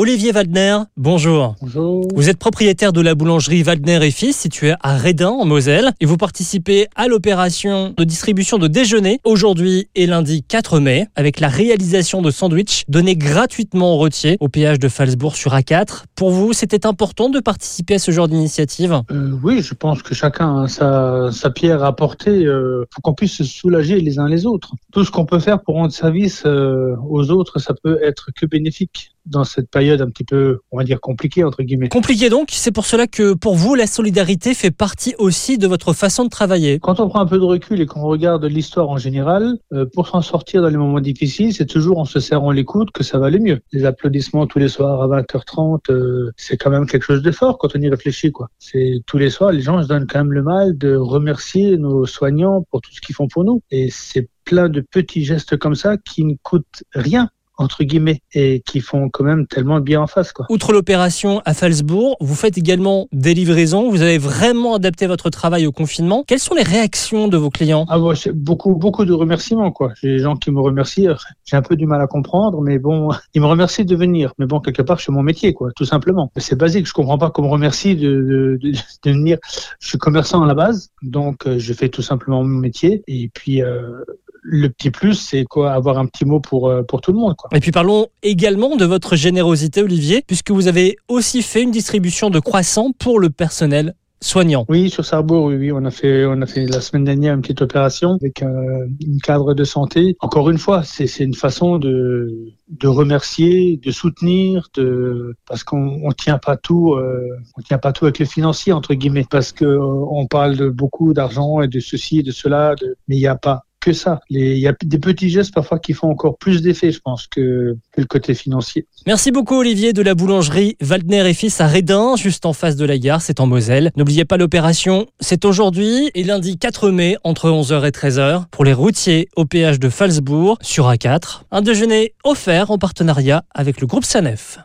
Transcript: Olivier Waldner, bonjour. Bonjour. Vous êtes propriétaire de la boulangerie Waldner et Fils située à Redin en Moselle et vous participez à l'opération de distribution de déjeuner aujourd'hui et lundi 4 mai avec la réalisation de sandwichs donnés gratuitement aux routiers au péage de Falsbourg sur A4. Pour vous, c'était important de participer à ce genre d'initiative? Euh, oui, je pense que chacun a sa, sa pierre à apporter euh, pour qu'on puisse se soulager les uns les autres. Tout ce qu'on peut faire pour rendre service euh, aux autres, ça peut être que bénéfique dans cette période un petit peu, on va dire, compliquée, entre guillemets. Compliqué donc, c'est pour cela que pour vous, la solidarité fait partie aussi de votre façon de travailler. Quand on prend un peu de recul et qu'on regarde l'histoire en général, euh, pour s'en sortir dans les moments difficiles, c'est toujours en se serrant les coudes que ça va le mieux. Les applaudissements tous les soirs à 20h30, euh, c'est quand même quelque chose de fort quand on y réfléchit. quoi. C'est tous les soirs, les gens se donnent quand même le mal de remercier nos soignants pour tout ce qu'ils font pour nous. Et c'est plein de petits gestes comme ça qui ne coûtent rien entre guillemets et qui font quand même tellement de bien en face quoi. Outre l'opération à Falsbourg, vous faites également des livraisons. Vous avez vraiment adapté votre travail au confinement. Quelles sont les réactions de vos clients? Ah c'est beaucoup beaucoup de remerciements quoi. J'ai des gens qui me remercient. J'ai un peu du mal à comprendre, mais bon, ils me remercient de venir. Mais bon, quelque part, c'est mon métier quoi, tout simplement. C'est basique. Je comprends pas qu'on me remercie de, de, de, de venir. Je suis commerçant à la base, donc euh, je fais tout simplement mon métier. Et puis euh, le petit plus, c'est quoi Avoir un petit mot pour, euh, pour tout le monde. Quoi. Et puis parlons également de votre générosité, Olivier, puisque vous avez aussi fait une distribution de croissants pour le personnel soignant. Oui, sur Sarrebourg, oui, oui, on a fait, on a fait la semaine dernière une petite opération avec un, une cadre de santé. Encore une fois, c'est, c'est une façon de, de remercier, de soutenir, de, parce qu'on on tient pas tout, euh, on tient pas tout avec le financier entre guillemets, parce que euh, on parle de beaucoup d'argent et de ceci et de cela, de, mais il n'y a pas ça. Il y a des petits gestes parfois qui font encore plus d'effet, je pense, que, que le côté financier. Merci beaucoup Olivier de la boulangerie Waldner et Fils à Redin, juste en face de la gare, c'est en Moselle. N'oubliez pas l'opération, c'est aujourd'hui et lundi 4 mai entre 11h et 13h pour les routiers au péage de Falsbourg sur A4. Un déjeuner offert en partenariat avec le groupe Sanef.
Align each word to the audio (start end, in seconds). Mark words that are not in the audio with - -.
Olivier 0.00 0.30
Waldner, 0.32 0.78
bonjour. 0.96 1.56
Bonjour. 1.60 2.06
Vous 2.14 2.28
êtes 2.28 2.38
propriétaire 2.38 2.92
de 2.92 3.00
la 3.00 3.16
boulangerie 3.16 3.64
Waldner 3.64 3.98
et 4.06 4.12
Fils 4.12 4.36
située 4.36 4.74
à 4.80 4.96
Redin 4.96 5.30
en 5.30 5.44
Moselle 5.44 5.90
et 5.98 6.06
vous 6.06 6.16
participez 6.16 6.86
à 6.94 7.08
l'opération 7.08 7.94
de 7.96 8.04
distribution 8.04 8.58
de 8.58 8.68
déjeuner 8.68 9.18
aujourd'hui 9.24 9.88
et 9.96 10.06
lundi 10.06 10.44
4 10.44 10.78
mai 10.78 11.08
avec 11.16 11.40
la 11.40 11.48
réalisation 11.48 12.22
de 12.22 12.30
sandwichs 12.30 12.84
donnés 12.86 13.16
gratuitement 13.16 13.94
aux 13.94 13.96
routiers 13.96 14.36
au 14.38 14.48
péage 14.48 14.78
de 14.78 14.86
Falsbourg 14.86 15.34
sur 15.34 15.52
A4. 15.52 16.04
Pour 16.14 16.30
vous, 16.30 16.52
c'était 16.52 16.86
important 16.86 17.28
de 17.28 17.40
participer 17.40 17.94
à 17.94 17.98
ce 17.98 18.12
genre 18.12 18.28
d'initiative? 18.28 19.02
Euh, 19.10 19.32
oui, 19.42 19.62
je 19.62 19.74
pense 19.74 20.04
que 20.04 20.14
chacun 20.14 20.62
a 20.62 20.68
sa, 20.68 21.32
sa 21.32 21.50
pierre 21.50 21.82
à 21.82 21.88
apporter 21.88 22.46
euh, 22.46 22.84
pour 22.92 23.02
qu'on 23.02 23.14
puisse 23.14 23.38
se 23.38 23.42
soulager 23.42 24.00
les 24.00 24.20
uns 24.20 24.28
les 24.28 24.46
autres. 24.46 24.74
Tout 24.92 25.04
ce 25.04 25.10
qu'on 25.10 25.26
peut 25.26 25.40
faire 25.40 25.60
pour 25.60 25.74
rendre 25.74 25.92
service 25.92 26.44
euh, 26.46 26.94
aux 27.10 27.32
autres, 27.32 27.58
ça 27.58 27.74
peut 27.82 27.98
être 28.00 28.28
que 28.36 28.46
bénéfique 28.46 29.10
dans 29.28 29.44
cette 29.44 29.70
période 29.70 30.00
un 30.00 30.08
petit 30.10 30.24
peu, 30.24 30.58
on 30.70 30.78
va 30.78 30.84
dire, 30.84 31.00
compliquée, 31.00 31.44
entre 31.44 31.62
guillemets. 31.62 31.88
Compliqué 31.88 32.30
donc, 32.30 32.48
c'est 32.52 32.72
pour 32.72 32.86
cela 32.86 33.06
que 33.06 33.34
pour 33.34 33.54
vous, 33.54 33.74
la 33.74 33.86
solidarité 33.86 34.54
fait 34.54 34.70
partie 34.70 35.14
aussi 35.18 35.58
de 35.58 35.66
votre 35.66 35.92
façon 35.92 36.24
de 36.24 36.28
travailler. 36.28 36.78
Quand 36.78 37.00
on 37.00 37.08
prend 37.08 37.20
un 37.20 37.26
peu 37.26 37.38
de 37.38 37.44
recul 37.44 37.80
et 37.80 37.86
qu'on 37.86 38.02
regarde 38.02 38.44
l'histoire 38.44 38.88
en 38.88 38.96
général, 38.96 39.58
euh, 39.72 39.86
pour 39.92 40.08
s'en 40.08 40.22
sortir 40.22 40.62
dans 40.62 40.68
les 40.68 40.76
moments 40.76 41.00
difficiles, 41.00 41.52
c'est 41.52 41.66
toujours 41.66 41.98
en 41.98 42.04
se 42.04 42.20
serrant 42.20 42.50
les 42.50 42.64
coudes 42.64 42.90
que 42.90 43.04
ça 43.04 43.18
va 43.18 43.30
le 43.30 43.38
mieux. 43.38 43.60
Les 43.72 43.84
applaudissements 43.84 44.46
tous 44.46 44.58
les 44.58 44.68
soirs 44.68 45.02
à 45.02 45.08
20h30, 45.08 45.90
euh, 45.90 46.32
c'est 46.36 46.56
quand 46.56 46.70
même 46.70 46.86
quelque 46.86 47.04
chose 47.04 47.22
de 47.22 47.30
fort 47.30 47.58
quand 47.58 47.74
on 47.74 47.80
y 47.80 47.88
réfléchit. 47.88 48.32
quoi. 48.32 48.48
C'est 48.58 49.00
tous 49.06 49.18
les 49.18 49.30
soirs, 49.30 49.52
les 49.52 49.62
gens 49.62 49.82
se 49.82 49.88
donnent 49.88 50.06
quand 50.06 50.18
même 50.18 50.32
le 50.32 50.42
mal 50.42 50.76
de 50.76 50.96
remercier 50.96 51.76
nos 51.76 52.06
soignants 52.06 52.64
pour 52.70 52.80
tout 52.80 52.92
ce 52.92 53.00
qu'ils 53.00 53.14
font 53.14 53.28
pour 53.28 53.44
nous. 53.44 53.62
Et 53.70 53.88
c'est 53.90 54.28
plein 54.44 54.68
de 54.68 54.80
petits 54.80 55.24
gestes 55.24 55.56
comme 55.56 55.74
ça 55.74 55.96
qui 55.98 56.24
ne 56.24 56.34
coûtent 56.42 56.82
rien 56.94 57.30
entre 57.58 57.84
guillemets 57.84 58.20
et 58.32 58.62
qui 58.64 58.80
font 58.80 59.10
quand 59.10 59.24
même 59.24 59.46
tellement 59.46 59.78
de 59.78 59.84
bien 59.84 60.00
en 60.00 60.06
face 60.06 60.32
quoi. 60.32 60.46
Outre 60.48 60.72
l'opération 60.72 61.42
à 61.44 61.54
Falsbourg, 61.54 62.16
vous 62.20 62.34
faites 62.34 62.56
également 62.56 63.08
des 63.12 63.34
livraisons. 63.34 63.90
Vous 63.90 64.02
avez 64.02 64.18
vraiment 64.18 64.74
adapté 64.74 65.06
votre 65.06 65.30
travail 65.30 65.66
au 65.66 65.72
confinement. 65.72 66.24
Quelles 66.26 66.38
sont 66.38 66.54
les 66.54 66.62
réactions 66.62 67.28
de 67.28 67.36
vos 67.36 67.50
clients? 67.50 67.84
Ah 67.88 67.98
c'est 68.14 68.32
beaucoup 68.32 68.74
beaucoup 68.74 69.04
de 69.04 69.12
remerciements 69.12 69.70
quoi. 69.70 69.92
J'ai 70.00 70.08
des 70.08 70.18
gens 70.18 70.36
qui 70.36 70.50
me 70.50 70.60
remercient. 70.60 71.08
J'ai 71.44 71.56
un 71.56 71.62
peu 71.62 71.76
du 71.76 71.86
mal 71.86 72.00
à 72.00 72.06
comprendre, 72.06 72.60
mais 72.60 72.78
bon, 72.78 73.10
ils 73.34 73.40
me 73.40 73.46
remercient 73.46 73.84
de 73.84 73.96
venir. 73.96 74.32
Mais 74.38 74.46
bon, 74.46 74.60
quelque 74.60 74.82
part, 74.82 75.00
c'est 75.00 75.12
mon 75.12 75.22
métier 75.22 75.52
quoi, 75.52 75.70
tout 75.74 75.84
simplement. 75.84 76.30
C'est 76.36 76.56
basique. 76.56 76.86
Je 76.86 76.92
comprends 76.92 77.18
pas 77.18 77.30
qu'on 77.30 77.42
me 77.42 77.48
remercie 77.48 77.96
de, 77.96 78.10
de, 78.10 78.58
de, 78.60 78.72
de 79.04 79.10
venir. 79.10 79.38
Je 79.80 79.88
suis 79.88 79.98
commerçant 79.98 80.42
à 80.42 80.46
la 80.46 80.54
base, 80.54 80.90
donc 81.02 81.46
euh, 81.46 81.58
je 81.58 81.72
fais 81.72 81.88
tout 81.88 82.02
simplement 82.02 82.42
mon 82.42 82.58
métier. 82.58 83.02
Et 83.06 83.30
puis 83.32 83.62
euh, 83.62 84.04
le 84.50 84.68
petit 84.70 84.90
plus, 84.90 85.14
c'est 85.14 85.44
quoi 85.44 85.72
Avoir 85.72 85.98
un 85.98 86.06
petit 86.06 86.24
mot 86.24 86.40
pour, 86.40 86.68
euh, 86.68 86.82
pour 86.82 87.00
tout 87.00 87.12
le 87.12 87.18
monde. 87.18 87.34
Quoi. 87.36 87.50
Et 87.54 87.60
puis 87.60 87.70
parlons 87.70 88.06
également 88.22 88.76
de 88.76 88.84
votre 88.84 89.14
générosité, 89.14 89.82
Olivier, 89.82 90.24
puisque 90.26 90.50
vous 90.50 90.68
avez 90.68 90.96
aussi 91.08 91.42
fait 91.42 91.62
une 91.62 91.70
distribution 91.70 92.30
de 92.30 92.40
croissants 92.40 92.92
pour 92.98 93.20
le 93.20 93.30
personnel 93.30 93.94
soignant. 94.20 94.64
Oui, 94.68 94.90
sur 94.90 95.04
Sarrebourg, 95.04 95.44
oui, 95.44 95.56
oui, 95.56 95.72
on 95.72 95.84
a 95.84 95.90
fait, 95.90 96.24
on 96.26 96.40
a 96.42 96.46
fait 96.46 96.66
la 96.66 96.80
semaine 96.80 97.04
dernière 97.04 97.34
une 97.34 97.42
petite 97.42 97.62
opération 97.62 98.16
avec 98.20 98.42
un, 98.42 98.86
une 99.00 99.20
cadre 99.20 99.54
de 99.54 99.64
santé. 99.64 100.16
Encore 100.20 100.50
une 100.50 100.58
fois, 100.58 100.82
c'est, 100.82 101.06
c'est 101.06 101.22
une 101.22 101.34
façon 101.34 101.78
de, 101.78 102.52
de 102.68 102.88
remercier, 102.88 103.76
de 103.76 103.90
soutenir, 103.92 104.68
de, 104.74 105.36
parce 105.46 105.62
qu'on 105.62 106.00
on 106.02 106.10
tient 106.10 106.38
pas 106.38 106.56
tout, 106.56 106.94
euh, 106.94 107.28
on 107.56 107.62
tient 107.62 107.78
pas 107.78 107.92
tout 107.92 108.06
avec 108.06 108.18
le 108.18 108.26
financier 108.26 108.72
entre 108.72 108.94
guillemets, 108.94 109.26
parce 109.30 109.52
que 109.52 109.64
euh, 109.64 110.04
on 110.10 110.26
parle 110.26 110.56
de 110.56 110.68
beaucoup 110.68 111.12
d'argent 111.14 111.60
et 111.60 111.68
de 111.68 111.78
ceci 111.78 112.18
et 112.18 112.22
de 112.22 112.32
cela, 112.32 112.74
de, 112.74 112.96
mais 113.06 113.16
il 113.16 113.20
n'y 113.20 113.28
a 113.28 113.36
pas 113.36 113.62
ça. 113.92 114.20
Il 114.30 114.58
y 114.58 114.66
a 114.66 114.74
des 114.84 114.98
petits 114.98 115.30
gestes 115.30 115.54
parfois 115.54 115.78
qui 115.78 115.92
font 115.92 116.10
encore 116.10 116.38
plus 116.38 116.62
d'effet, 116.62 116.90
je 116.90 117.00
pense, 117.00 117.26
que, 117.26 117.76
que 117.92 118.00
le 118.00 118.06
côté 118.06 118.34
financier. 118.34 118.86
Merci 119.06 119.30
beaucoup 119.30 119.56
Olivier 119.56 119.92
de 119.92 120.02
la 120.02 120.14
boulangerie 120.14 120.76
Waldner 120.80 121.28
et 121.28 121.34
Fils 121.34 121.60
à 121.60 121.66
Redin, 121.66 122.16
juste 122.16 122.46
en 122.46 122.52
face 122.52 122.76
de 122.76 122.84
la 122.84 122.98
gare, 122.98 123.22
c'est 123.22 123.40
en 123.40 123.46
Moselle. 123.46 123.90
N'oubliez 123.96 124.24
pas 124.24 124.36
l'opération, 124.36 125.06
c'est 125.20 125.44
aujourd'hui 125.44 126.10
et 126.14 126.24
lundi 126.24 126.58
4 126.58 126.90
mai 126.90 127.16
entre 127.24 127.50
11h 127.50 127.86
et 127.86 127.90
13h 127.90 128.44
pour 128.50 128.64
les 128.64 128.72
routiers 128.72 129.28
au 129.36 129.44
péage 129.44 129.80
de 129.80 129.88
Falsbourg 129.88 130.58
sur 130.60 130.90
A4. 130.90 131.42
Un 131.50 131.62
déjeuner 131.62 132.14
offert 132.24 132.70
en 132.70 132.78
partenariat 132.78 133.44
avec 133.54 133.80
le 133.80 133.86
groupe 133.86 134.04
Sanef. 134.04 134.58